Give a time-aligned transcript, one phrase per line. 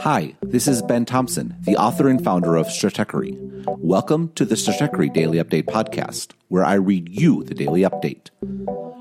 [0.00, 3.36] Hi, this is Ben Thompson, the author and founder of Stratechery.
[3.78, 8.30] Welcome to the Stratechery Daily Update podcast, where I read you the daily update.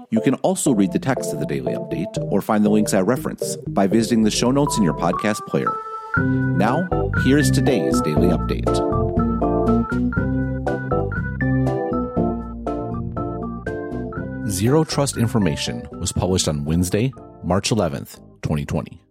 [0.10, 3.02] You can also read the text of the daily update or find the links I
[3.02, 5.72] reference by visiting the show notes in your podcast player.
[6.18, 6.88] Now,
[7.24, 8.66] here's today's daily update.
[14.50, 17.14] Zero Trust Information was published on Wednesday,
[17.44, 19.02] March 11th, 2020.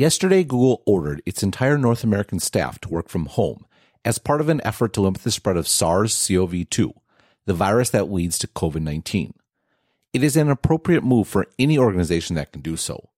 [0.00, 3.66] Yesterday, Google ordered its entire North American staff to work from home
[4.02, 6.94] as part of an effort to limit the spread of SARS CoV 2,
[7.44, 9.34] the virus that leads to COVID 19.
[10.14, 13.10] It is an appropriate move for any organization that can do so.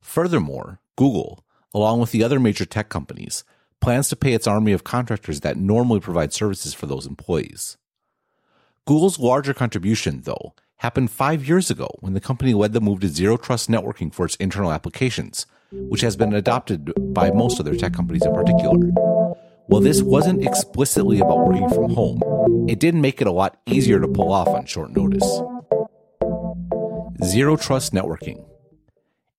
[0.00, 3.42] Furthermore, Google, along with the other major tech companies,
[3.80, 7.76] plans to pay its army of contractors that normally provide services for those employees.
[8.86, 13.08] Google's larger contribution, though, happened five years ago when the company led the move to
[13.08, 17.92] zero trust networking for its internal applications, which has been adopted by most other tech
[17.92, 18.78] companies in particular.
[19.66, 22.20] While this wasn't explicitly about working from home,
[22.68, 25.40] it did make it a lot easier to pull off on short notice.
[27.24, 28.38] Zero Trust Networking.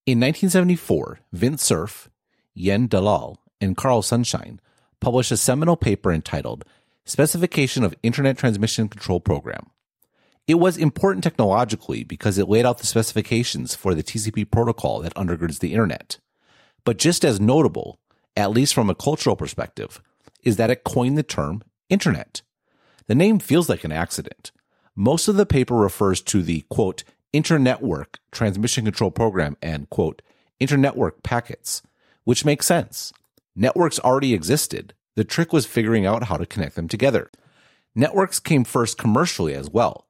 [0.06, 2.10] In 1974, Vint Cerf,
[2.58, 4.60] Yogen Dalal, and Carl Sunshine
[5.00, 6.64] published a seminal paper entitled
[7.06, 9.70] Specification of Internet Transmission Control Program.
[10.52, 15.16] It was important technologically because it laid out the specifications for the TCP protocol that
[15.16, 16.20] undergirds the internet.
[16.84, 18.02] But just as notable,
[18.36, 20.02] at least from a cultural perspective,
[20.44, 22.42] is that it coined the term internet.
[23.08, 24.52] The name feels like an accident.
[24.94, 30.22] Most of the paper refers to the quote, internetwork transmission control program and quote,
[30.60, 31.82] internetwork packets,
[32.26, 33.14] which makes sense.
[33.56, 34.96] Networks already existed.
[35.16, 37.32] The trick was figuring out how to connect them together.
[37.96, 40.08] Networks came first commercially as well.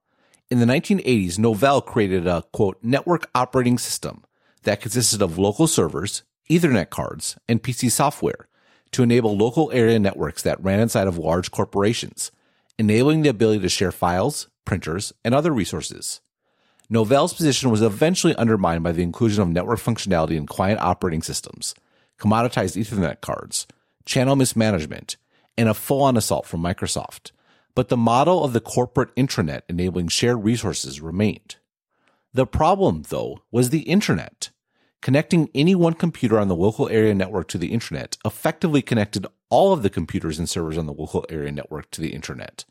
[0.52, 4.26] In the 1980s, Novell created a quote, network operating system
[4.64, 8.50] that consisted of local servers, Ethernet cards, and PC software
[8.92, 12.34] to enable local area networks that ran inside of large corporations,
[12.78, 16.20] enabling the ability to share files, printers, and other resources.
[16.92, 21.74] Novell's position was eventually undermined by the inclusion of network functionality in client operating systems,
[22.20, 23.68] commoditized Ethernet cards,
[24.04, 25.16] channel mismanagement,
[25.58, 27.32] and a full on assault from Microsoft.
[27.74, 31.58] But the model of the corporate intranet enabling shared resources remained.
[32.34, 34.50] The problem, though, was the internet.
[35.02, 39.74] Connecting any one computer on the local area network to the internet effectively connected all
[39.74, 42.66] of the computers and servers on the local area network to the internet.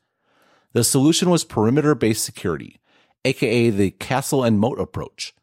[0.73, 2.81] The solution was perimeter based security,
[3.25, 5.35] aka the castle and moat approach.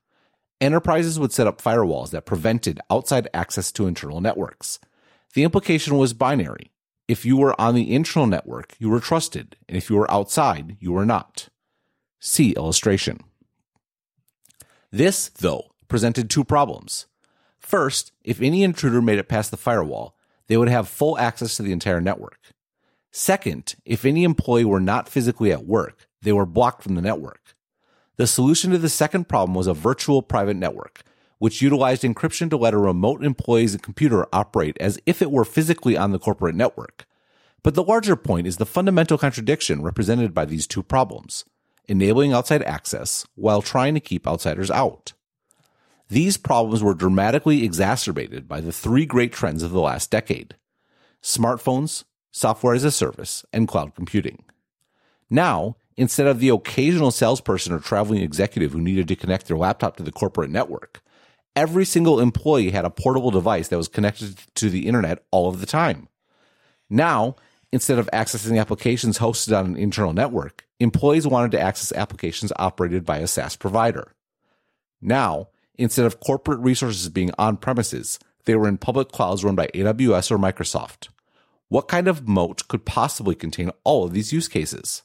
[0.61, 4.79] Enterprises would set up firewalls that prevented outside access to internal networks.
[5.33, 6.71] The implication was binary.
[7.07, 10.75] If you were on the internal network, you were trusted, and if you were outside,
[10.79, 11.47] you were not.
[12.19, 13.21] See illustration.
[14.91, 17.05] This, though, presented two problems.
[17.59, 21.63] First, if any intruder made it past the firewall, they would have full access to
[21.63, 22.39] the entire network.
[23.11, 27.55] Second, if any employee were not physically at work, they were blocked from the network.
[28.17, 31.03] The solution to the second problem was a virtual private network,
[31.39, 35.95] which utilized encryption to let a remote employee's computer operate as if it were physically
[35.97, 37.05] on the corporate network.
[37.63, 41.45] But the larger point is the fundamental contradiction represented by these two problems,
[41.85, 45.13] enabling outside access while trying to keep outsiders out.
[46.09, 50.55] These problems were dramatically exacerbated by the three great trends of the last decade
[51.21, 54.43] smartphones, software as a service, and cloud computing.
[55.29, 59.97] Now, instead of the occasional salesperson or traveling executive who needed to connect their laptop
[59.97, 61.01] to the corporate network,
[61.57, 65.59] every single employee had a portable device that was connected to the internet all of
[65.59, 66.07] the time.
[66.89, 67.35] Now,
[67.73, 73.03] instead of accessing applications hosted on an internal network, employees wanted to access applications operated
[73.03, 74.13] by a SaaS provider.
[75.01, 79.67] Now, Instead of corporate resources being on premises, they were in public clouds run by
[79.67, 81.09] AWS or Microsoft.
[81.69, 85.03] What kind of moat could possibly contain all of these use cases?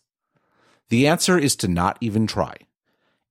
[0.89, 2.57] The answer is to not even try.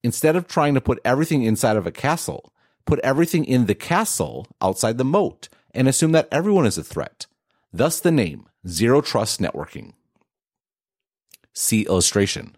[0.04, 2.54] Instead of trying to put everything inside of a castle,
[2.92, 7.26] put everything in the castle outside the moat and assume that everyone is a threat.
[7.72, 9.94] Thus the name Zero Trust Networking.
[11.54, 12.58] See illustration.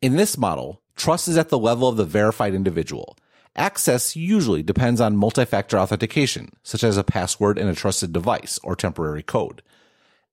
[0.00, 3.18] In this model, trust is at the level of the verified individual,
[3.54, 8.74] Access usually depends on multi-factor authentication, such as a password and a trusted device or
[8.74, 9.62] temporary code.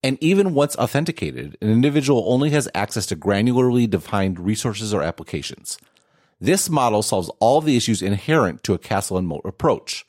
[0.02, 5.78] And even once authenticated, an individual only has access to granularly defined resources or applications.
[6.42, 10.06] This model solves all the issues inherent to a castle and moat approach.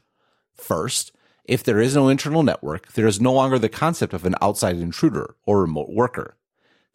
[0.54, 1.12] First,
[1.44, 4.76] if there is no internal network, there is no longer the concept of an outside
[4.76, 6.36] intruder or remote worker.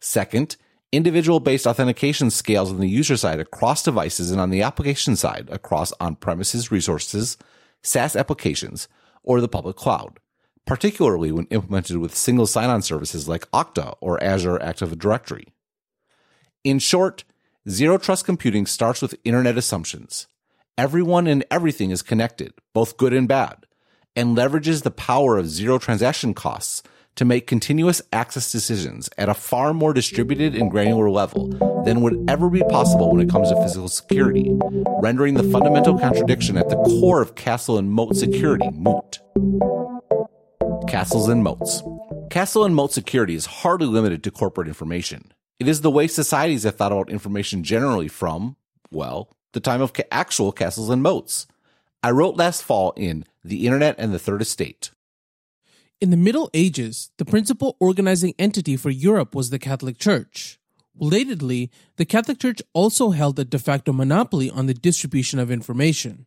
[0.00, 0.56] Second,
[0.90, 5.48] individual based authentication scales on the user side across devices and on the application side
[5.50, 7.36] across on premises resources,
[7.82, 8.88] SaaS applications,
[9.22, 10.18] or the public cloud,
[10.64, 15.48] particularly when implemented with single sign on services like Okta or Azure Active Directory.
[16.64, 17.24] In short,
[17.68, 20.26] zero trust computing starts with internet assumptions.
[20.78, 23.66] Everyone and everything is connected, both good and bad,
[24.14, 26.82] and leverages the power of zero transaction costs
[27.16, 31.48] to make continuous access decisions at a far more distributed and granular level
[31.84, 34.50] than would ever be possible when it comes to physical security,
[35.00, 39.18] rendering the fundamental contradiction at the core of castle and moat security moot.
[40.88, 41.82] Castles and moats.
[42.30, 45.32] Castle and moat security is hardly limited to corporate information.
[45.58, 48.56] It is the way societies have thought about information generally from,
[48.90, 51.46] well, the time of actual castles and moats.
[52.02, 54.90] I wrote last fall in The Internet and the Third Estate
[56.00, 60.58] in the Middle Ages, the principal organizing entity for Europe was the Catholic Church.
[61.00, 66.26] Relatedly, the Catholic Church also held a de facto monopoly on the distribution of information.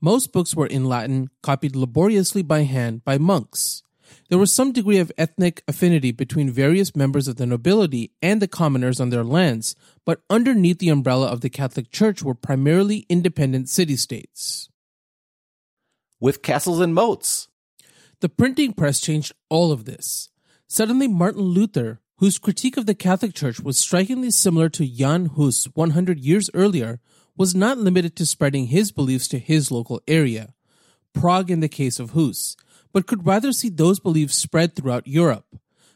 [0.00, 3.82] Most books were in Latin, copied laboriously by hand by monks.
[4.28, 8.48] There was some degree of ethnic affinity between various members of the nobility and the
[8.48, 13.68] commoners on their lands, but underneath the umbrella of the Catholic Church were primarily independent
[13.68, 14.68] city states.
[16.20, 17.48] With castles and moats.
[18.20, 20.30] The printing press changed all of this.
[20.68, 25.64] Suddenly, Martin Luther, whose critique of the Catholic Church was strikingly similar to Jan Hus
[25.74, 27.00] 100 years earlier,
[27.36, 30.54] was not limited to spreading his beliefs to his local area,
[31.12, 32.56] Prague in the case of Hus,
[32.92, 35.46] but could rather see those beliefs spread throughout Europe.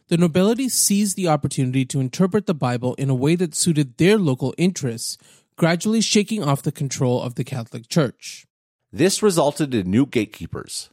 [0.08, 4.19] The nobility seized the opportunity to interpret the Bible in a way that suited their
[4.19, 5.19] local interests,
[5.56, 8.46] gradually shaking off the control of the Catholic Church.
[8.93, 10.90] This resulted in new gatekeepers,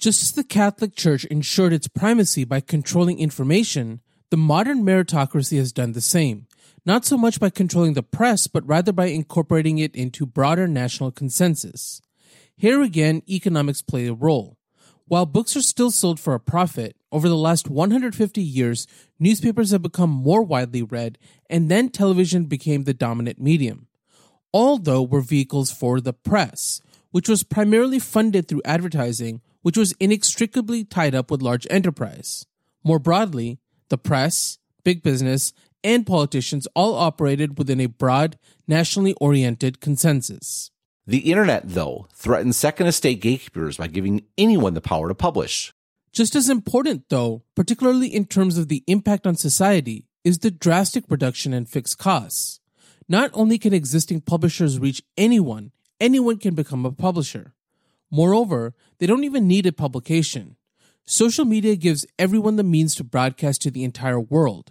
[0.00, 5.72] just as the Catholic Church ensured its primacy by controlling information, the modern meritocracy has
[5.72, 6.46] done the same,
[6.86, 11.10] not so much by controlling the press, but rather by incorporating it into broader national
[11.10, 12.00] consensus.
[12.56, 14.56] Here again, economics play a role.
[15.10, 18.86] While books are still sold for a profit, over the last 150 years,
[19.18, 21.18] newspapers have become more widely read,
[21.50, 23.88] and then television became the dominant medium.
[24.52, 26.80] All, though, were vehicles for the press,
[27.10, 32.46] which was primarily funded through advertising which was inextricably tied up with large enterprise.
[32.84, 33.58] More broadly,
[33.88, 35.52] the press, big business,
[35.82, 40.70] and politicians all operated within a broad, nationally oriented consensus.
[41.10, 45.72] The internet, though, threatens second estate gatekeepers by giving anyone the power to publish.
[46.12, 51.02] Just as important, though, particularly in terms of the impact on society, is the drastic
[51.08, 52.60] reduction in fixed costs.
[53.08, 57.54] Not only can existing publishers reach anyone, anyone can become a publisher.
[58.08, 60.54] Moreover, they don't even need a publication.
[61.06, 64.70] Social media gives everyone the means to broadcast to the entire world.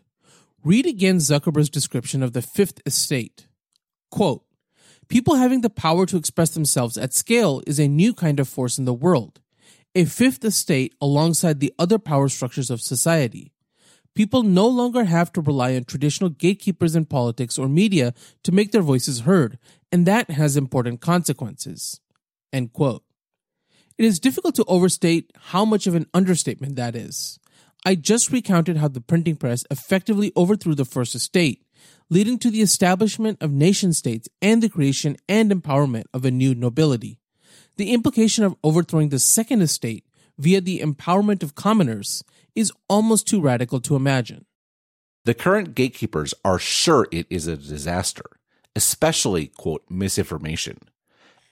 [0.64, 3.48] Read again Zuckerberg's description of the fifth estate.
[4.10, 4.46] Quote,
[5.10, 8.78] People having the power to express themselves at scale is a new kind of force
[8.78, 9.40] in the world,
[9.96, 13.52] a fifth estate alongside the other power structures of society.
[14.14, 18.14] People no longer have to rely on traditional gatekeepers in politics or media
[18.44, 19.58] to make their voices heard,
[19.92, 22.00] and that has important consequences.
[22.54, 23.04] End quote.
[23.98, 27.40] It is difficult to overstate how much of an understatement that is.
[27.84, 31.64] I just recounted how the printing press effectively overthrew the First Estate,
[32.10, 36.56] leading to the establishment of nation states and the creation and empowerment of a new
[36.56, 37.20] nobility.
[37.78, 40.06] The implication of overthrowing the Second Estate
[40.38, 42.24] via the empowerment of commoners
[42.56, 44.46] is almost too radical to imagine.
[45.26, 48.26] The current gatekeepers are sure it is a disaster,
[48.76, 50.80] especially, quote, misinformation.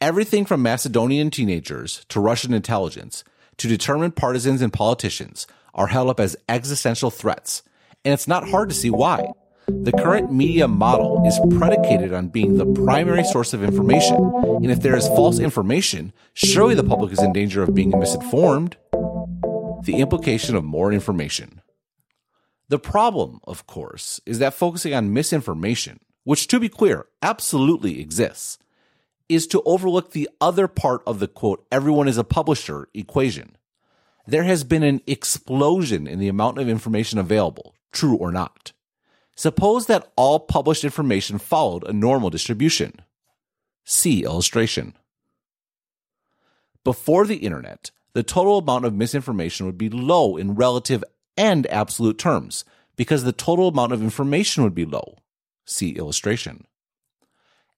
[0.01, 3.23] Everything from Macedonian teenagers to Russian intelligence
[3.57, 7.61] to determined partisans and politicians are held up as existential threats,
[8.03, 9.31] and it's not hard to see why.
[9.67, 14.81] The current media model is predicated on being the primary source of information, and if
[14.81, 18.77] there is false information, surely the public is in danger of being misinformed.
[19.83, 21.61] The implication of more information.
[22.69, 28.59] The problem, of course, is that focusing on misinformation, which to be clear, absolutely exists,
[29.27, 33.57] is to overlook the other part of the quote, everyone is a publisher equation.
[34.25, 38.71] There has been an explosion in the amount of information available, true or not.
[39.37, 43.01] Suppose that all published information followed a normal distribution.
[43.85, 44.95] See illustration.
[46.83, 51.03] Before the internet, the total amount of misinformation would be low in relative
[51.37, 52.65] and absolute terms
[52.95, 55.19] because the total amount of information would be low.
[55.65, 56.65] See illustration.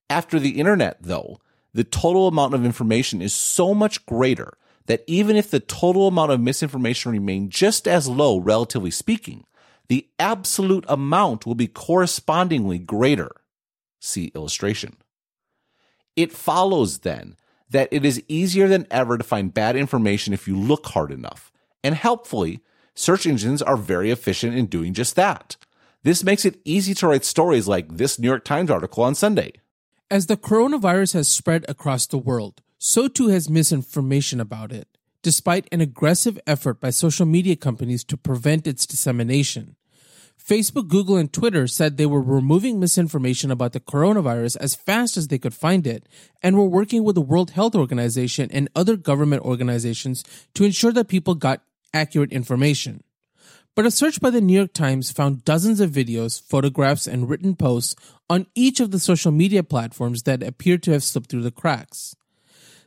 [0.08, 1.40] After the internet, though,
[1.74, 6.32] the total amount of information is so much greater that even if the total amount
[6.32, 9.44] of misinformation remained just as low, relatively speaking,
[9.90, 13.32] the absolute amount will be correspondingly greater.
[13.98, 14.96] See illustration.
[16.14, 17.34] It follows then
[17.70, 21.50] that it is easier than ever to find bad information if you look hard enough.
[21.82, 22.60] And helpfully,
[22.94, 25.56] search engines are very efficient in doing just that.
[26.04, 29.54] This makes it easy to write stories like this New York Times article on Sunday.
[30.08, 34.86] As the coronavirus has spread across the world, so too has misinformation about it,
[35.20, 39.74] despite an aggressive effort by social media companies to prevent its dissemination.
[40.42, 45.28] Facebook, Google, and Twitter said they were removing misinformation about the coronavirus as fast as
[45.28, 46.08] they could find it
[46.42, 51.08] and were working with the World Health Organization and other government organizations to ensure that
[51.08, 53.04] people got accurate information.
[53.76, 57.54] But a search by the New York Times found dozens of videos, photographs, and written
[57.54, 57.94] posts
[58.28, 62.16] on each of the social media platforms that appeared to have slipped through the cracks.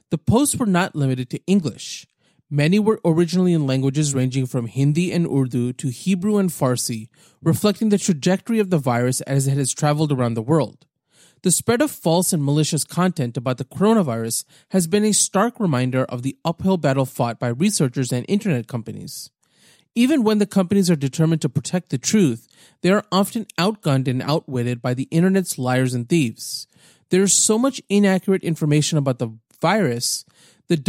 [0.09, 2.05] The posts were not limited to English.
[2.53, 7.07] Many were originally in languages ranging from Hindi and Urdu to Hebrew and Farsi,
[7.41, 10.85] reflecting the trajectory of the virus as it has traveled around the world.
[11.41, 16.03] The spread of false and malicious content about the coronavirus has been a stark reminder
[16.03, 19.31] of the uphill battle fought by researchers and internet companies.
[19.95, 22.47] Even when the companies are determined to protect the truth,
[22.81, 26.67] they are often outgunned and outwitted by the internet's liars and thieves.
[27.09, 30.23] There is so much inaccurate information about the virus
[30.67, 30.81] the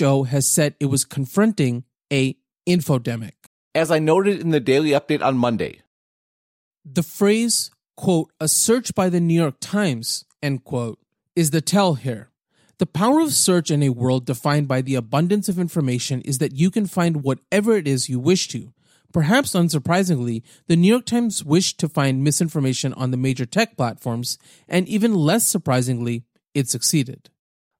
[0.00, 2.36] WHO has said it was confronting a
[2.66, 3.32] infodemic.
[3.74, 5.80] As I noted in the daily update on Monday,
[6.84, 10.98] the phrase, quote, a search by the New York Times, end quote,
[11.34, 12.30] is the tell here.
[12.78, 16.56] The power of search in a world defined by the abundance of information is that
[16.56, 18.72] you can find whatever it is you wish to.
[19.12, 24.38] Perhaps unsurprisingly, the New York Times wished to find misinformation on the major tech platforms,
[24.68, 26.24] and even less surprisingly,
[26.54, 27.30] it succeeded.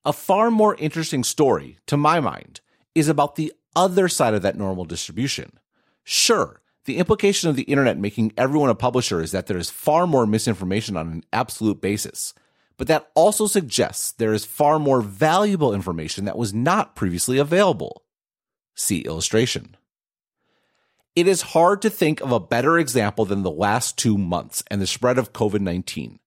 [0.05, 2.61] A far more interesting story, to my mind,
[2.95, 5.59] is about the other side of that normal distribution.
[6.03, 10.09] Sure, the implication of the internet making everyone a publisher is that there is far
[10.09, 12.35] more misinformation on an absolute basis.
[12.77, 18.03] But that also suggests there is far more valuable information that was not previously available.
[18.75, 19.77] See illustration.
[21.15, 24.81] It is hard to think of a better example than the last two months and
[24.81, 26.19] the spread of COVID 19.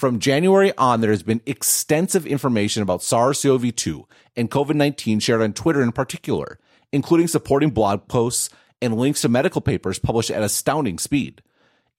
[0.00, 5.20] From January on, there has been extensive information about SARS CoV 2 and COVID 19
[5.20, 6.58] shared on Twitter in particular,
[6.90, 8.48] including supporting blog posts
[8.80, 11.42] and links to medical papers published at astounding speed.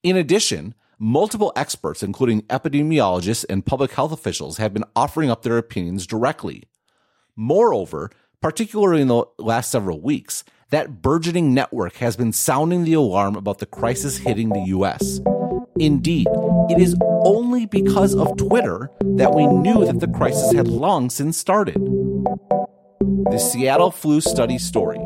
[0.02, 5.60] In addition, multiple experts, including epidemiologists and public health officials, have been offering up their
[5.60, 6.64] opinions directly.
[7.36, 8.10] Moreover,
[8.42, 13.60] particularly in the last several weeks, that burgeoning network has been sounding the alarm about
[13.60, 15.20] the crisis hitting the US.
[15.80, 16.28] Indeed,
[16.70, 21.38] it is only because of Twitter that we knew that the crisis had long since
[21.38, 21.76] started.
[23.32, 25.00] The Seattle Flu Study Story.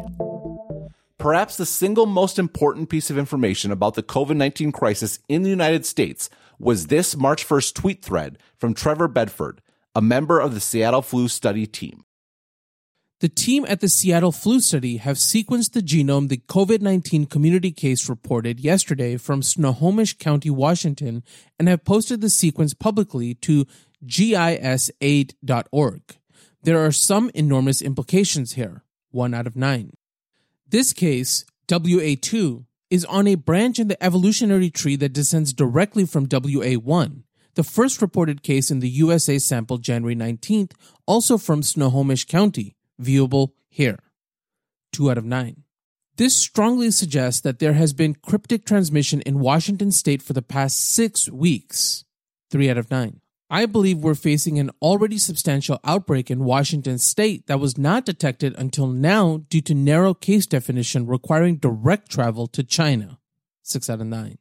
[1.18, 5.50] Perhaps the single most important piece of information about the COVID 19 crisis in the
[5.50, 9.62] United States was this March 1st tweet thread from Trevor Bedford,
[9.96, 12.06] a member of the Seattle Flu Study team.
[13.22, 17.72] The team at the Seattle Flu Study have sequenced the genome the COVID 19 community
[17.72, 21.24] case reported yesterday from Snohomish County, Washington,
[21.58, 23.66] and have posted the sequence publicly to
[24.06, 26.02] gisaid.org.
[26.62, 29.94] There are some enormous implications here, one out of nine.
[30.68, 36.28] This case, WA2, is on a branch in the evolutionary tree that descends directly from
[36.28, 40.74] WA1, the first reported case in the USA sample January 19th,
[41.06, 44.00] also from Snohomish County viewable here.
[44.94, 45.64] 2 out of 9.
[46.18, 50.80] This strongly suggests that there has been cryptic transmission in Washington state for the past
[50.80, 52.06] six weeks.
[52.52, 53.20] 3 out of 9.
[53.50, 58.56] I believe we're facing an already substantial outbreak in Washington state that was not detected
[58.58, 63.20] until now due to narrow case definition requiring direct travel to China.
[63.64, 64.38] 6 out of 9.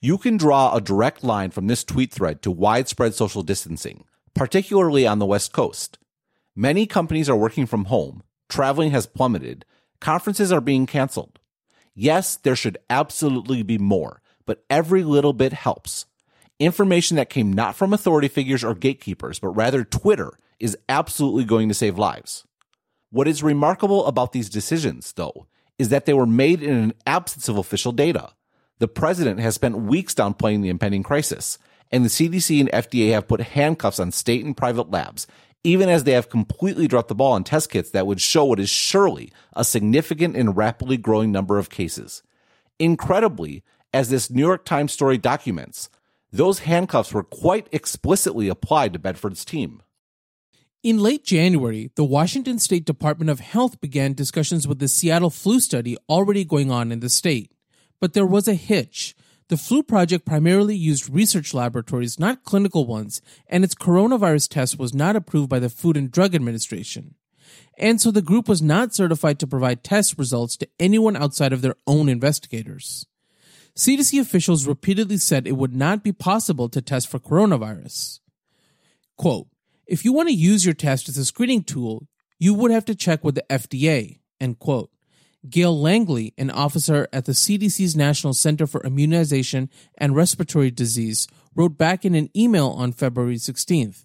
[0.00, 4.04] You can draw a direct line from this tweet thread to widespread social distancing,
[4.34, 5.98] particularly on the West Coast.
[6.54, 9.64] Many companies are working from home, traveling has plummeted,
[10.00, 11.38] conferences are being canceled.
[11.94, 16.04] Yes, there should absolutely be more, but every little bit helps.
[16.58, 21.68] Information that came not from authority figures or gatekeepers, but rather Twitter, is absolutely going
[21.68, 22.46] to save lives.
[23.10, 25.46] What is remarkable about these decisions, though,
[25.78, 28.30] is that they were made in an absence of official data.
[28.78, 31.58] The president has spent weeks downplaying the impending crisis,
[31.90, 35.26] and the CDC and FDA have put handcuffs on state and private labs
[35.64, 38.60] even as they have completely dropped the ball on test kits that would show what
[38.60, 42.22] is surely a significant and rapidly growing number of cases.
[42.78, 43.62] Incredibly,
[43.94, 45.88] as this New York Times story documents,
[46.32, 49.82] those handcuffs were quite explicitly applied to Bedford's team.
[50.82, 55.60] In late January, the Washington State Department of Health began discussions with the Seattle flu
[55.60, 57.52] study already going on in the state.
[58.00, 59.14] But there was a hitch
[59.52, 64.94] The flu project primarily used research laboratories, not clinical ones, and its coronavirus test was
[64.94, 67.16] not approved by the Food and Drug Administration.
[67.76, 71.60] And so the group was not certified to provide test results to anyone outside of
[71.60, 73.04] their own investigators.
[73.76, 78.20] CDC officials repeatedly said it would not be possible to test for coronavirus.
[79.18, 79.48] Quote,
[79.86, 82.94] if you want to use your test as a screening tool, you would have to
[82.94, 84.91] check with the FDA, end quote.
[85.48, 89.68] Gayle Langley, an officer at the CDC's National Center for Immunization
[89.98, 94.04] and Respiratory Disease, wrote back in an email on February 16th.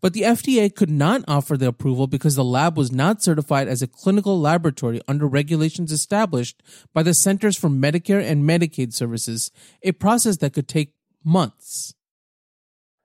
[0.00, 3.80] But the FDA could not offer the approval because the lab was not certified as
[3.80, 6.62] a clinical laboratory under regulations established
[6.92, 9.50] by the Centers for Medicare and Medicaid Services,
[9.82, 10.92] a process that could take
[11.24, 11.94] months.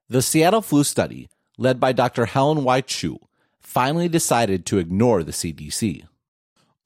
[0.10, 2.26] The Seattle flu study, led by Dr.
[2.26, 2.82] Helen Y.
[2.82, 3.20] Chu,
[3.62, 6.09] finally decided to ignore the CDC.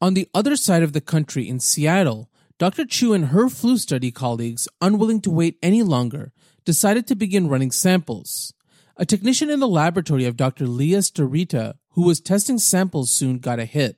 [0.03, 2.29] On the other side of the country in Seattle,
[2.59, 2.83] Dr.
[2.83, 6.33] Chu and her flu study colleagues, unwilling to wait any longer,
[6.65, 8.53] decided to begin running samples.
[8.97, 10.67] A technician in the laboratory of Dr.
[10.67, 13.95] Leah Starita, who was testing samples soon, got a hit.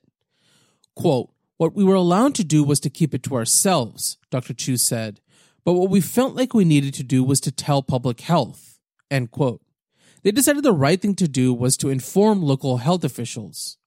[0.95, 4.53] Quote, What we were allowed to do was to keep it to ourselves, Dr.
[4.53, 5.21] Chu said,
[5.63, 8.77] but what we felt like we needed to do was to tell public health.
[9.09, 9.63] End quote.
[10.21, 13.79] They decided the right thing to do was to inform local health officials.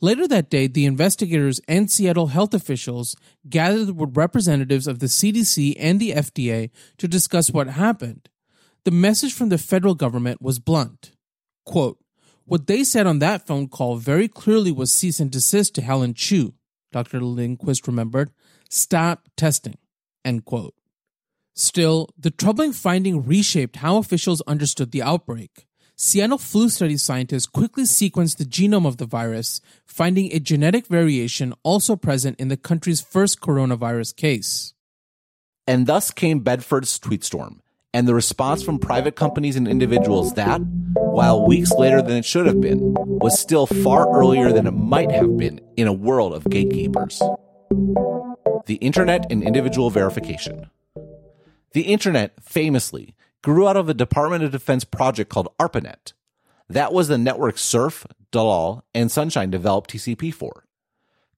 [0.00, 3.16] Later that day, the investigators and Seattle health officials
[3.48, 8.28] gathered with representatives of the CDC and the FDA to discuss what happened.
[8.84, 11.12] The message from the federal government was blunt.
[11.66, 11.98] Quote,
[12.44, 16.14] what they said on that phone call very clearly was cease and desist to Helen
[16.14, 16.54] Chu,
[16.90, 17.20] Dr.
[17.20, 18.32] Lindquist remembered.
[18.68, 19.78] Stop testing.
[20.24, 20.74] End quote.
[21.54, 25.66] Still, the troubling finding reshaped how officials understood the outbreak.
[26.02, 31.52] Seattle flu study scientists quickly sequenced the genome of the virus, finding a genetic variation
[31.62, 34.72] also present in the country's first coronavirus case.
[35.66, 37.60] And thus came Bedford's tweet storm,
[37.92, 40.62] and the response from private companies and individuals that,
[40.94, 45.10] while weeks later than it should have been, was still far earlier than it might
[45.10, 47.20] have been in a world of gatekeepers.
[48.64, 50.70] The Internet and Individual Verification.
[51.74, 56.12] The Internet, famously, grew out of a Department of Defense project called ARPANET.
[56.68, 60.64] That was the network Cerf, Dalal, and Sunshine developed TCP for.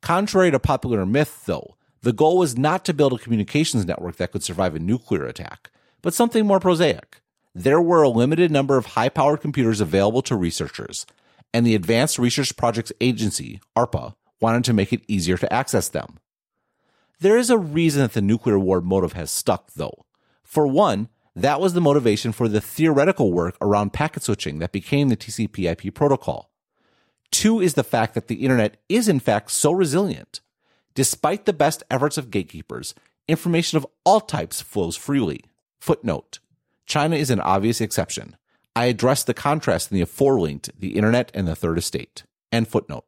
[0.01, 4.33] Contrary to popular myth, though, the goal was not to build a communications network that
[4.33, 5.71] could survive a nuclear attack,
[6.03, 7.23] but something more prosaic.
[7.55, 11.07] There were a limited number of high powered computers available to researchers,
[11.55, 16.19] and the Advanced Research Projects Agency, ARPA, wanted to make it easier to access them.
[17.21, 20.05] There is a reason that the nuclear war motive has stuck, though.
[20.43, 25.09] For one, that was the motivation for the theoretical work around packet switching that became
[25.09, 26.51] the TCP IP protocol.
[27.31, 30.41] Two is the fact that the internet is in fact so resilient.
[30.95, 32.95] Despite the best efforts of gatekeepers,
[33.27, 35.41] information of all types flows freely.
[35.81, 36.39] Footnote.
[36.85, 38.37] China is an obvious exception.
[38.77, 42.25] I addressed the contrast in the aforelinked, the internet and the third estate.
[42.51, 43.05] End footnote.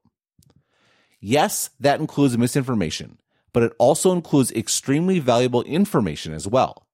[1.20, 3.18] Yes, that includes misinformation,
[3.52, 6.86] but it also includes extremely valuable information as well.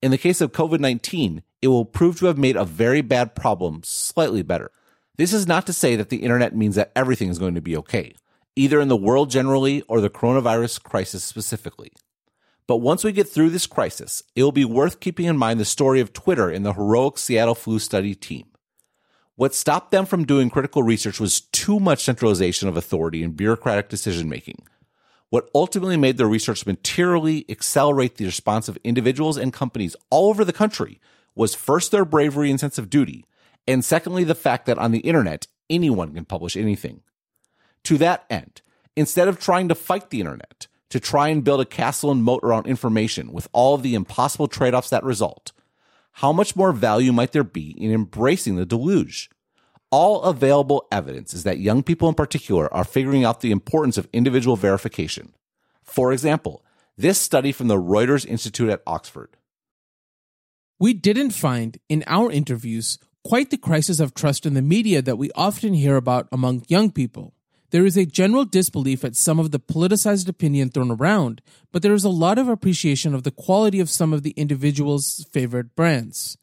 [0.00, 3.34] In the case of COVID 19, it will prove to have made a very bad
[3.34, 4.70] problem slightly better.
[5.16, 7.76] This is not to say that the internet means that everything is going to be
[7.78, 8.14] okay,
[8.54, 11.90] either in the world generally or the coronavirus crisis specifically.
[12.68, 15.64] But once we get through this crisis, it will be worth keeping in mind the
[15.64, 18.46] story of Twitter and the heroic Seattle flu study team.
[19.34, 23.88] What stopped them from doing critical research was too much centralization of authority and bureaucratic
[23.88, 24.62] decision making
[25.30, 30.44] what ultimately made their research materially accelerate the response of individuals and companies all over
[30.44, 31.00] the country
[31.34, 33.24] was first their bravery and sense of duty,
[33.66, 37.02] and secondly, the fact that on the internet, anyone can publish anything.
[37.84, 38.62] To that end,
[38.96, 42.42] instead of trying to fight the internet, to try and build a castle and moat
[42.42, 45.52] around information with all of the impossible trade offs that result,
[46.12, 49.30] how much more value might there be in embracing the deluge?
[49.90, 54.08] All available evidence is that young people in particular are figuring out the importance of
[54.12, 55.32] individual verification.
[55.82, 56.62] For example,
[56.96, 59.36] this study from the Reuters Institute at Oxford.
[60.78, 65.16] We didn't find, in our interviews, quite the crisis of trust in the media that
[65.16, 67.34] we often hear about among young people.
[67.70, 71.92] There is a general disbelief at some of the politicized opinion thrown around, but there
[71.92, 76.38] is a lot of appreciation of the quality of some of the individual's favorite brands.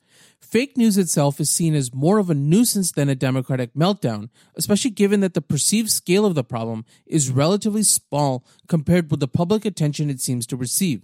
[0.56, 4.90] Fake news itself is seen as more of a nuisance than a democratic meltdown, especially
[4.90, 9.66] given that the perceived scale of the problem is relatively small compared with the public
[9.66, 11.02] attention it seems to receive.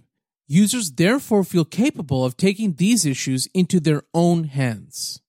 [0.48, 5.20] Users therefore feel capable of taking these issues into their own hands.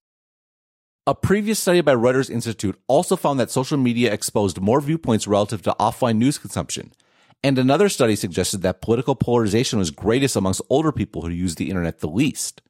[1.06, 5.60] A previous study by Reuters Institute also found that social media exposed more viewpoints relative
[5.64, 6.92] to offline news consumption,
[7.42, 11.68] And another study suggested that political polarization was greatest amongst older people who use the
[11.68, 12.62] internet the least.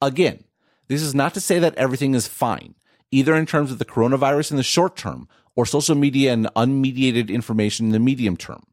[0.00, 0.44] Again,
[0.88, 2.74] this is not to say that everything is fine,
[3.10, 7.28] either in terms of the coronavirus in the short term or social media and unmediated
[7.28, 8.64] information in the medium term.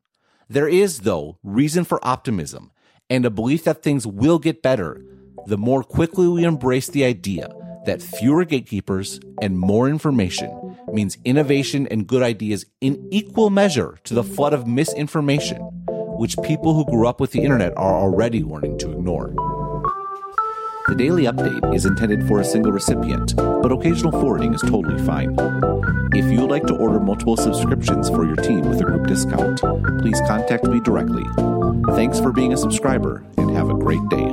[0.49, 2.71] There is, though, reason for optimism
[3.10, 5.04] and a belief that things will get better
[5.45, 7.49] the more quickly we embrace the idea
[7.86, 14.13] that fewer gatekeepers and more information means innovation and good ideas in equal measure to
[14.13, 15.58] the flood of misinformation,
[16.17, 19.34] which people who grew up with the internet are already learning to ignore.
[20.87, 25.33] The daily update is intended for a single recipient, but occasional forwarding is totally fine.
[26.13, 29.61] If you would like to order multiple subscriptions for your team with a group discount,
[30.01, 31.23] please contact me directly.
[31.95, 34.27] Thanks for being a subscriber and have a great day.